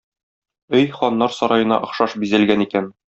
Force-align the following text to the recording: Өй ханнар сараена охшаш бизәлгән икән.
Өй 0.77 0.87
ханнар 0.95 1.35
сараена 1.39 1.77
охшаш 1.89 2.17
бизәлгән 2.25 2.65
икән. 2.67 2.89